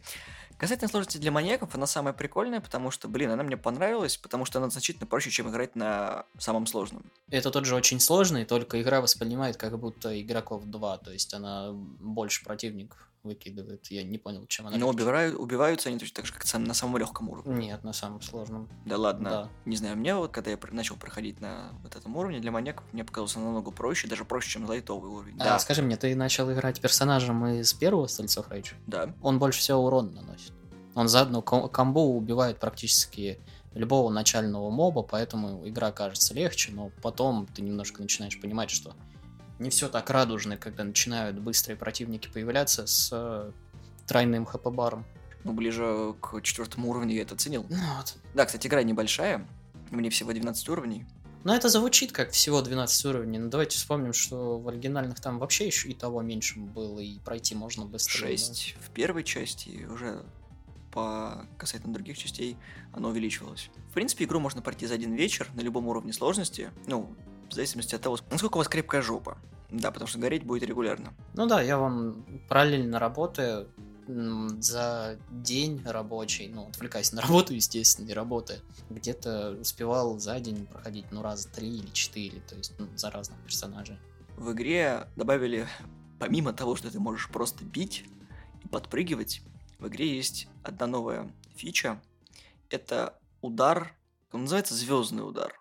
[0.57, 4.59] Касательно сложности для маньяков, она самая прикольная, потому что, блин, она мне понравилась, потому что
[4.59, 7.11] она значительно проще, чем играть на самом сложном.
[7.29, 11.71] Это тот же очень сложный, только игра воспринимает как будто игроков два, то есть она
[11.71, 13.86] больше противников выкидывает.
[13.88, 14.77] Я не понял, чем она.
[14.77, 17.67] Но убивают, убиваются они точно так же, как на самом легком уровне.
[17.67, 18.69] Нет, на самом сложном.
[18.86, 19.29] Да ладно.
[19.29, 19.49] Да.
[19.65, 23.03] Не знаю, мне вот, когда я начал проходить на вот этом уровне, для маньяков мне
[23.03, 25.36] показался намного проще, даже проще, чем лайтовый уровень.
[25.39, 25.60] А, да.
[25.60, 28.73] Скажи мне, ты начал играть персонажем из первого Стрельцов Рейдж?
[28.88, 29.13] Да.
[29.21, 30.53] Он больше всего урон наносит.
[30.95, 33.39] Он за одну комбо убивает практически
[33.73, 38.95] любого начального моба, поэтому игра кажется легче, но потом ты немножко начинаешь понимать, что
[39.60, 43.52] не все так радужно, когда начинают быстрые противники появляться с э,
[44.08, 45.06] тройным хп-баром.
[45.43, 47.65] Ну, ближе к четвертому уровню я это оценил.
[47.69, 48.15] Ну, вот.
[48.34, 49.48] Да, кстати, игра небольшая.
[49.91, 51.06] Мне всего 12 уровней.
[51.43, 53.39] Но это звучит как всего 12 уровней.
[53.39, 57.56] Но давайте вспомним, что в оригинальных там вообще еще и того меньше было, и пройти
[57.56, 58.38] можно быстрее.
[58.38, 58.86] 6 да?
[58.86, 60.24] в первой части, уже
[60.91, 62.58] по касательно других частей
[62.93, 63.69] оно увеличивалось.
[63.89, 66.72] В принципе, игру можно пройти за один вечер на любом уровне сложности.
[66.88, 67.15] Ну,
[67.49, 69.38] в зависимости от того, насколько у вас крепкая жопа.
[69.71, 71.13] Да, потому что гореть будет регулярно.
[71.35, 73.67] Ну да, я вон параллельно работаю
[74.07, 78.59] за день рабочий, ну, отвлекаясь на работу, естественно, не работая,
[78.89, 83.39] где-то успевал за день проходить, ну, раза три или четыре, то есть ну, за разных
[83.41, 83.99] персонажей.
[84.35, 85.67] В игре добавили,
[86.17, 88.05] помимо того, что ты можешь просто бить
[88.63, 89.43] и подпрыгивать,
[89.77, 92.01] в игре есть одна новая фича.
[92.71, 93.95] Это удар,
[94.31, 95.59] он называется звездный удар,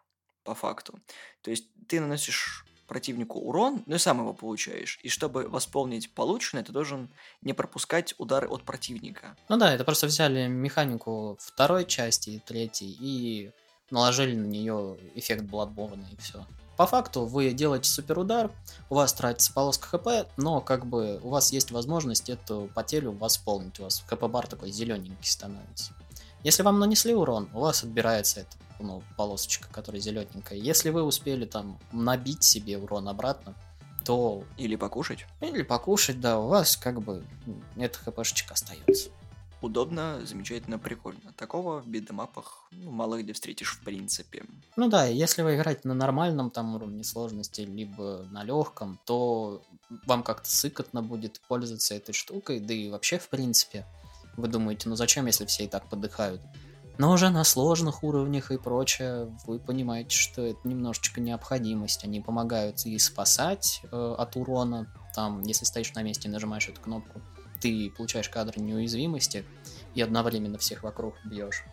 [0.49, 0.99] по факту.
[1.43, 4.99] То есть ты наносишь противнику урон, но и сам его получаешь.
[5.03, 7.11] И чтобы восполнить полученное, ты должен
[7.43, 9.37] не пропускать удары от противника.
[9.51, 13.53] Ну да, это просто взяли механику второй части третьей и
[13.91, 16.47] наложили на нее эффект Bloodborne и все.
[16.79, 18.51] По факту вы делаете суперудар,
[18.89, 23.79] у вас тратится полоска хп, но как бы у вас есть возможность эту потерю восполнить.
[23.81, 25.93] У вас хп-бар такой зелененький становится.
[26.43, 30.59] Если вам нанесли урон, у вас отбирается эта ну, полосочка, которая зелененькая.
[30.59, 33.55] Если вы успели там набить себе урон обратно,
[34.05, 34.45] то...
[34.57, 35.27] Или покушать.
[35.41, 37.25] Или покушать, да, у вас как бы
[37.77, 39.11] эта хпшечка остается
[39.61, 41.33] удобно, замечательно, прикольно.
[41.37, 44.45] Такого в бидемапах ну, мало где встретишь в принципе.
[44.77, 49.63] Ну да, если вы играете на нормальном там уровне сложности, либо на легком, то
[50.07, 53.87] вам как-то сыкотно будет пользоваться этой штукой, да и вообще в принципе.
[54.37, 56.41] Вы думаете, ну зачем, если все и так подыхают?
[56.99, 62.05] Но уже на сложных уровнях и прочее, вы понимаете, что это немножечко необходимость.
[62.05, 66.81] Они помогают и спасать э, от урона, там, если стоишь на месте и нажимаешь эту
[66.81, 67.21] кнопку,
[67.61, 69.45] ты получаешь кадр неуязвимости
[69.95, 71.65] и одновременно всех вокруг бьешь.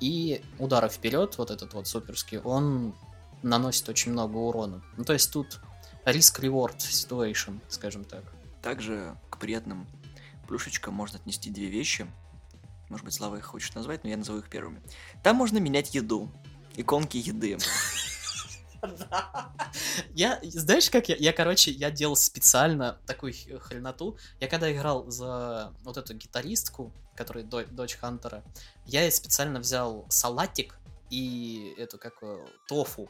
[0.00, 2.94] И удары вперед, вот этот вот суперский, он
[3.42, 4.82] наносит очень много урона.
[4.98, 5.60] Ну, то есть тут
[6.04, 8.24] риск-реворд situation, скажем так.
[8.62, 9.86] Также к приятным
[10.46, 12.06] плюшечкам можно отнести две вещи.
[12.88, 14.82] Может быть, Слава их хочет назвать, но я назову их первыми.
[15.22, 16.30] Там можно менять еду.
[16.76, 17.58] Иконки еды.
[20.14, 24.18] Я, знаешь, как я, я, короче, я делал специально такую хреноту.
[24.40, 28.44] Я когда играл за вот эту гитаристку, которая дочь Хантера,
[28.86, 30.76] я специально взял салатик
[31.10, 32.22] и эту, как,
[32.68, 33.08] тофу.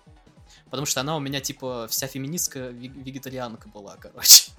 [0.67, 4.53] Потому что она у меня, типа, вся феминистская вегетарианка была, короче.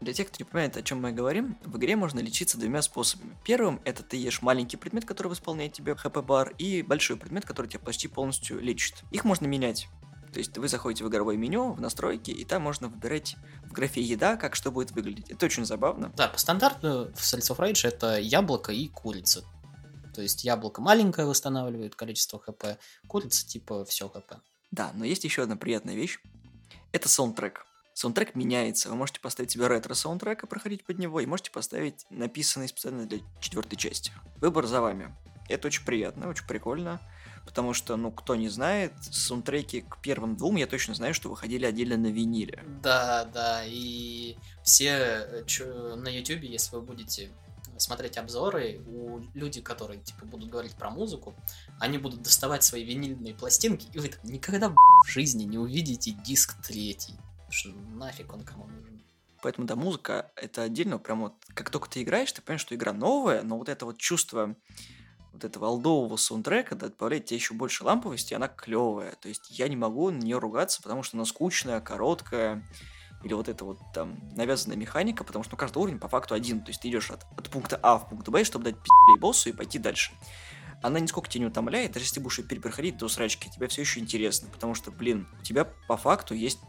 [0.00, 3.36] Для тех, кто не понимает, о чем мы говорим, в игре можно лечиться двумя способами.
[3.44, 7.80] Первым это ты ешь маленький предмет, который восполняет тебе хп-бар, и большой предмет, который тебя
[7.80, 9.02] почти полностью лечит.
[9.10, 9.88] Их можно менять.
[10.32, 14.00] То есть вы заходите в игровое меню, в настройки, и там можно выбирать в графе
[14.00, 15.30] еда, как что будет выглядеть.
[15.30, 16.12] Это очень забавно.
[16.16, 19.44] Да, по стандарту в Streets of Rage это яблоко и курица.
[20.14, 24.34] То есть яблоко маленькое восстанавливает количество хп, курица типа все хп.
[24.70, 26.18] Да, но есть еще одна приятная вещь.
[26.92, 27.66] Это саундтрек.
[27.98, 28.90] Саундтрек меняется.
[28.90, 33.18] Вы можете поставить себе ретро-саундтрек и проходить под него, и можете поставить написанный специально для
[33.40, 34.12] четвертой части.
[34.36, 35.12] Выбор за вами.
[35.48, 37.00] Это очень приятно, очень прикольно.
[37.44, 41.64] Потому что, ну, кто не знает, саундтреки к первым двум я точно знаю, что выходили
[41.64, 42.62] отдельно на виниле.
[42.84, 47.32] Да, да, и все чё, на ютюбе, если вы будете
[47.78, 51.34] смотреть обзоры, у людей, которые типа будут говорить про музыку,
[51.80, 57.16] они будут доставать свои винильные пластинки, и вы никогда в жизни не увидите диск третий.
[57.50, 59.02] Что нафиг он кому нужен.
[59.42, 62.92] Поэтому, да, музыка это отдельно, прям вот, как только ты играешь, ты понимаешь, что игра
[62.92, 64.56] новая, но вот это вот чувство
[65.32, 69.12] вот этого алдового саундтрека добавляет тебе еще больше ламповости, она клевая.
[69.20, 72.64] То есть я не могу на нее ругаться, потому что она скучная, короткая,
[73.22, 76.60] или вот эта вот там навязанная механика, потому что ну, каждый уровень по факту один.
[76.60, 79.48] То есть ты идешь от, от пункта А в пункт Б, чтобы дать пи***лей боссу
[79.48, 80.12] и пойти дальше.
[80.82, 83.80] Она нисколько тебя не утомляет, даже если ты будешь ее перепроходить до срачки, тебе все
[83.82, 86.60] еще интересно, потому что, блин, у тебя по факту есть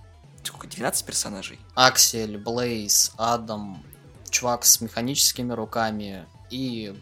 [0.43, 1.60] сколько, 12 персонажей.
[1.75, 3.84] Аксель, Блейз, Адам,
[4.30, 6.95] чувак с механическими руками и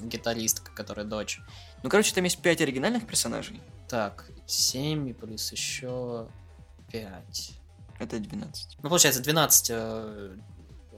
[0.00, 1.40] гитаристка, которая дочь.
[1.82, 3.60] Ну, короче, там есть 5 оригинальных персонажей.
[3.88, 6.28] Так, 7 плюс еще
[6.90, 7.52] 5.
[7.98, 8.78] Это 12.
[8.82, 10.36] Ну, получается, 12 э,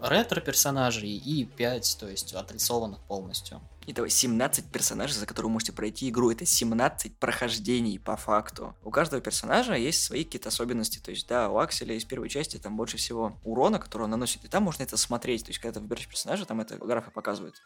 [0.01, 3.61] ретро-персонажей и 5, то есть отрисованных полностью.
[3.87, 6.31] Итого 17 персонажей, за которые вы можете пройти игру.
[6.31, 8.75] Это 17 прохождений по факту.
[8.83, 10.99] У каждого персонажа есть свои какие-то особенности.
[10.99, 14.45] То есть, да, у Акселя из первой части там больше всего урона, который он наносит.
[14.45, 15.45] И там можно это смотреть.
[15.45, 17.57] То есть, когда ты выбираешь персонажа, там это графы показывают.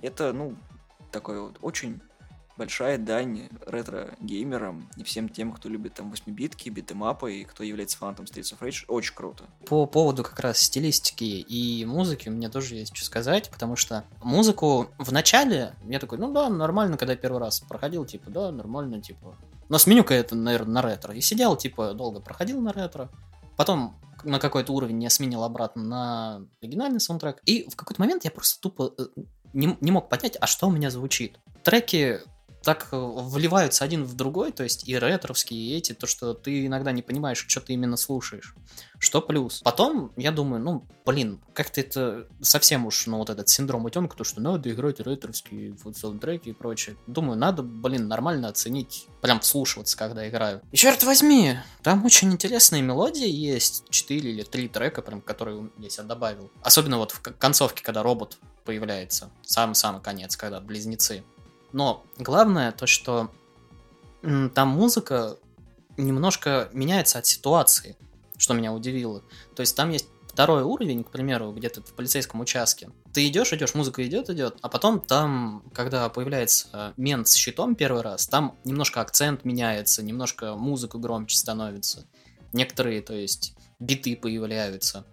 [0.00, 0.56] Это, ну,
[1.12, 2.00] такой вот очень
[2.56, 8.26] большая дань ретро-геймерам и всем тем, кто любит там 8-битки, битэмапы и кто является фанатом
[8.26, 8.84] Streets of Rage.
[8.88, 9.44] Очень круто.
[9.66, 14.04] По поводу как раз стилистики и музыки у меня тоже есть что сказать, потому что
[14.22, 19.00] музыку в начале я такой, ну да, нормально, когда первый раз проходил, типа, да, нормально,
[19.00, 19.36] типа.
[19.68, 21.14] Но сменю-ка это, наверное, на ретро.
[21.14, 23.08] И сидел, типа, долго проходил на ретро.
[23.56, 27.40] Потом на какой-то уровень я сменил обратно на оригинальный саундтрек.
[27.46, 29.04] И в какой-то момент я просто тупо э,
[29.52, 31.38] не, не мог понять, а что у меня звучит.
[31.62, 32.20] Треки
[32.62, 36.66] так э, вливаются один в другой, то есть и ретровские, и эти, то, что ты
[36.66, 38.54] иногда не понимаешь, что ты именно слушаешь.
[38.98, 39.60] Что плюс.
[39.62, 44.24] Потом я думаю, ну, блин, как-то это совсем уж, ну, вот этот синдром утенка, то,
[44.24, 46.96] что надо играть ретровские вот саундтреки и прочее.
[47.06, 50.60] Думаю, надо, блин, нормально оценить, прям вслушиваться, когда играю.
[50.70, 55.88] И черт возьми, там очень интересные мелодии есть, 4 или 3 трека, прям, которые я
[55.88, 56.50] себя добавил.
[56.62, 59.30] Особенно вот в концовке, когда робот появляется.
[59.42, 61.24] Самый-самый конец, когда близнецы.
[61.72, 63.30] Но главное то, что
[64.22, 65.36] там музыка
[65.96, 67.96] немножко меняется от ситуации.
[68.40, 69.22] что меня удивило.
[69.54, 72.90] То есть там есть второй уровень, к примеру, где-то в полицейском участке.
[73.12, 78.02] Ты идешь, идешь, музыка идет, идет, а потом там, когда появляется мент с щитом первый
[78.02, 82.06] раз, там немножко акцент меняется, немножко музыка громче становится.
[82.52, 85.04] Некоторые, то есть, биты появляются.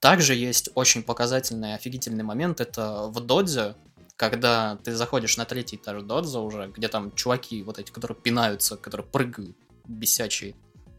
[0.00, 3.74] Также есть очень показательный, офигительный момент, это в Додзе,
[4.16, 8.76] когда ты заходишь на третий этаж Додза уже, где там чуваки вот эти, которые пинаются,
[8.76, 10.54] которые прыгают, бесячие.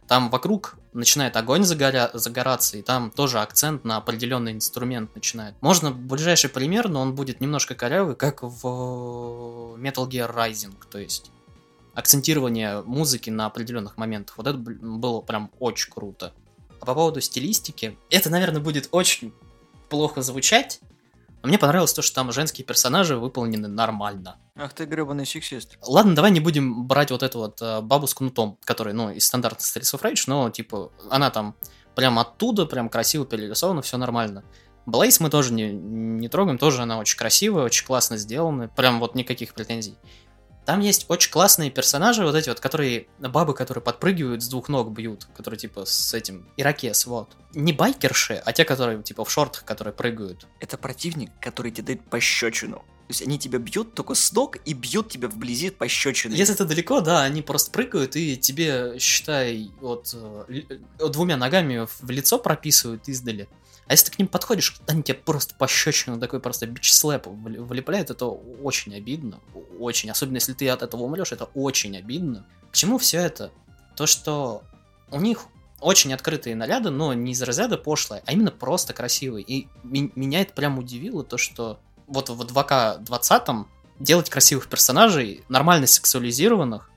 [0.07, 2.09] Там вокруг начинает огонь загоря...
[2.13, 5.55] загораться, и там тоже акцент на определенный инструмент начинает.
[5.61, 11.31] Можно ближайший пример, но он будет немножко корявый, как в Metal Gear Rising, то есть
[11.93, 14.37] акцентирование музыки на определенных моментах.
[14.37, 16.31] Вот это было прям очень круто.
[16.79, 19.33] А по поводу стилистики, это, наверное, будет очень
[19.89, 20.79] плохо звучать,
[21.43, 24.37] мне понравилось то, что там женские персонажи выполнены нормально.
[24.55, 25.77] Ах ты гребаный сексист.
[25.81, 29.25] Ладно, давай не будем брать вот эту вот э, бабу с кнутом, которая, ну, из
[29.25, 31.55] стандартных Streets of Rage, но, типа, она там
[31.95, 34.43] прям оттуда, прям красиво перерисована, все нормально.
[34.85, 39.15] Блейс мы тоже не, не трогаем, тоже она очень красивая, очень классно сделана, прям вот
[39.15, 39.97] никаких претензий.
[40.67, 44.91] Там есть очень классные персонажи, вот эти вот, которые, бабы, которые подпрыгивают с двух ног
[44.91, 47.37] бьют, которые типа с этим, ирокез, вот.
[47.53, 50.45] Не байкерши, а те, которые типа в шортах, которые прыгают.
[50.59, 52.79] Это противник, который тебе дает пощечину.
[52.79, 56.33] То есть они тебя бьют только с ног и бьют тебя вблизи пощечины.
[56.33, 62.09] Если это далеко, да, они просто прыгают и тебе, считай, вот э, двумя ногами в
[62.09, 63.47] лицо прописывают издали.
[63.87, 68.25] А если ты к ним подходишь, они тебе просто пощечину такой просто бич-слэп вылепляют, это
[68.25, 69.39] очень обидно.
[69.79, 70.11] Очень.
[70.11, 72.45] Особенно если ты от этого умрешь, это очень обидно.
[72.71, 73.51] К чему все это?
[73.95, 74.63] То, что
[75.09, 75.45] у них
[75.79, 79.43] очень открытые наряды, но не из разряда пошлые, а именно просто красивые.
[79.43, 83.65] И меня это прям удивило, то, что вот в 2К20
[83.99, 86.89] делать красивых персонажей, нормально сексуализированных,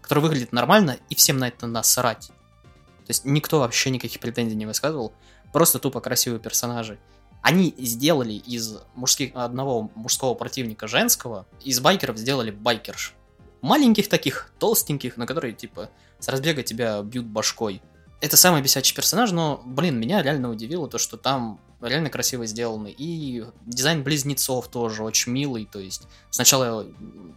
[0.00, 2.28] которые выглядят нормально, и всем на это насрать.
[2.28, 5.12] То есть никто вообще никаких претензий не высказывал
[5.52, 6.98] просто тупо красивые персонажи.
[7.42, 13.14] Они сделали из мужских, одного мужского противника женского, из байкеров сделали байкерш.
[13.60, 17.82] Маленьких таких, толстеньких, на которые, типа, с разбега тебя бьют башкой.
[18.20, 22.94] Это самый бесячий персонаж, но, блин, меня реально удивило то, что там реально красиво сделаны.
[22.96, 25.66] И дизайн близнецов тоже очень милый.
[25.66, 26.86] То есть сначала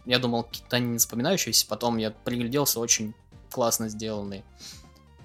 [0.04, 3.14] я думал, какие-то они не запоминающиеся, потом я пригляделся, очень
[3.50, 4.44] классно сделанные.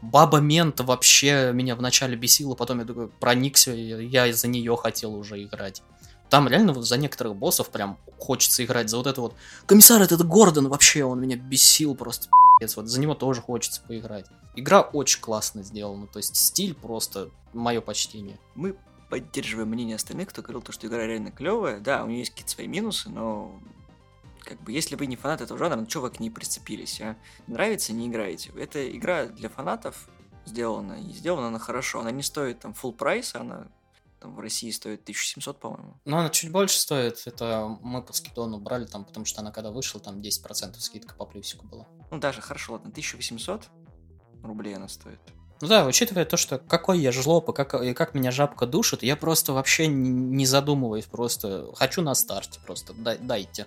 [0.02, 5.16] Баба Мент вообще меня вначале бесила, потом я такой проникся, и я из-за нее хотел
[5.16, 5.82] уже играть.
[6.30, 8.90] Там реально за некоторых боссов прям хочется играть.
[8.90, 9.34] За вот это вот...
[9.66, 12.28] Комиссар этот Гордон вообще, он меня бесил просто
[12.60, 12.74] пи***ц.
[12.76, 14.26] Вот за него тоже хочется поиграть.
[14.56, 16.06] Игра очень классно сделана.
[16.08, 18.38] То есть стиль просто мое почтение.
[18.56, 18.76] Мы
[19.10, 21.80] поддерживаем мнение остальных, кто говорил, то, что игра реально клевая.
[21.80, 23.58] Да, у нее есть какие-то свои минусы, но
[24.48, 27.18] как бы, если вы не фанат этого жанра, ну что вы к ней прицепились, а?
[27.48, 28.52] Нравится, не играете.
[28.58, 30.10] Это игра для фанатов
[30.46, 32.00] сделана, и сделана она хорошо.
[32.00, 33.68] Она не стоит там full прайс, она
[34.20, 36.00] там в России стоит 1700, по-моему.
[36.06, 37.22] Ну, она чуть больше стоит.
[37.26, 41.26] Это мы по скидону брали там, потому что она когда вышла, там 10% скидка по
[41.26, 41.86] плюсику была.
[42.10, 43.64] Ну, даже хорошо, ладно, 1800
[44.44, 45.20] рублей она стоит.
[45.60, 49.02] Ну да, учитывая то, что какой я жлоб и как, и как меня жабка душит,
[49.02, 53.66] я просто вообще не задумываюсь, просто хочу на старте, просто дай, дайте.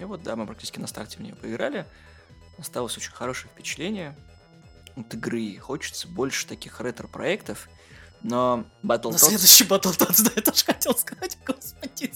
[0.00, 1.86] И вот, да, мы практически на старте в нее поиграли.
[2.58, 4.16] Осталось очень хорошее впечатление
[4.96, 5.58] от игры.
[5.58, 7.68] Хочется больше таких ретро-проектов.
[8.22, 9.12] Но Battletoads...
[9.12, 12.12] На следующий Battletoads, да, я тоже хотел сказать, господи.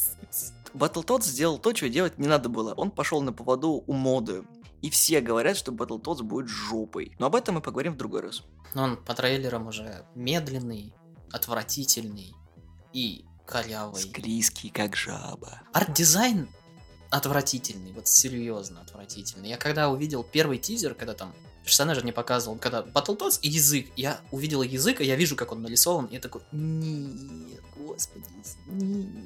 [0.74, 2.74] Battletoads сделал то, чего делать не надо было.
[2.74, 4.44] Он пошел на поводу у моды.
[4.80, 7.14] И все говорят, что Battletoads будет жопой.
[7.18, 8.42] Но об этом мы поговорим в другой раз.
[8.74, 10.94] Но он по трейлерам уже медленный,
[11.30, 12.34] отвратительный
[12.92, 14.02] и корявый.
[14.02, 15.62] Склизкий, как жаба.
[15.72, 16.48] Арт-дизайн
[17.12, 19.50] отвратительный, вот серьезно отвратительный.
[19.50, 24.18] Я когда увидел первый тизер, когда там персонажа не показывал, когда Battletoads и язык, я
[24.30, 28.24] увидел язык, и я вижу, как он нарисован, и я такой, нет, господи,
[28.66, 29.24] нет.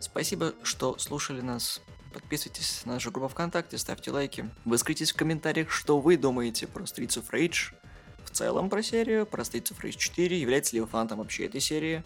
[0.00, 1.82] Спасибо, что слушали нас.
[2.14, 4.48] Подписывайтесь на нашу группу ВКонтакте, ставьте лайки.
[4.64, 7.74] Выскажитесь в комментариях, что вы думаете про Streets of Rage
[8.24, 11.60] в целом про серию, про Streets of Rage 4, является ли вы фанатом вообще этой
[11.60, 12.02] серии,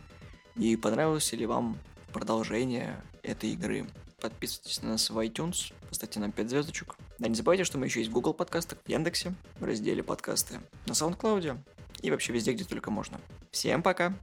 [0.56, 1.78] и понравилось ли вам
[2.12, 3.86] продолжение этой игры.
[4.20, 6.96] Подписывайтесь на нас в iTunes, поставьте нам 5 звездочек.
[7.18, 10.60] Да не забывайте, что мы еще есть в Google подкастах, в Яндексе, в разделе подкасты,
[10.86, 11.58] на SoundCloud
[12.02, 13.20] и вообще везде, где только можно.
[13.52, 14.14] Всем пока!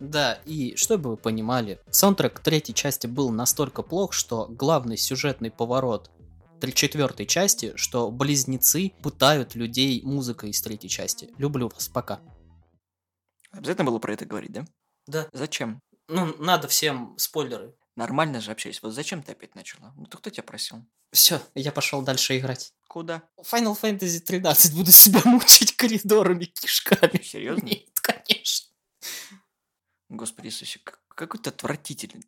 [0.00, 6.10] Да, и чтобы вы понимали, саундтрек третьей части был настолько плох, что главный сюжетный поворот
[6.74, 11.30] четвертой части, что близнецы пытают людей музыкой из третьей части.
[11.38, 12.20] Люблю вас, пока.
[13.50, 14.64] Обязательно было про это говорить, да?
[15.06, 15.28] Да.
[15.32, 15.80] Зачем?
[16.08, 17.74] Ну, надо всем спойлеры.
[17.98, 18.80] Нормально же общаюсь.
[18.80, 19.92] Вот зачем ты опять начала?
[19.96, 20.84] Ну, то кто тебя просил?
[21.12, 22.72] Все, я пошел дальше играть.
[22.86, 23.28] Куда?
[23.40, 27.20] Final Fantasy 13 буду себя мучить коридорами, кишками.
[27.20, 27.64] Серьезно?
[27.66, 28.68] Нет, конечно.
[30.08, 32.22] Господи Иисусе, как- какой ты отвратительный.